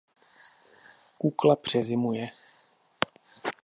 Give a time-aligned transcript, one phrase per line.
[1.19, 2.29] Kukla přezimuje.